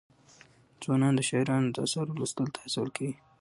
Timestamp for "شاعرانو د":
1.29-1.77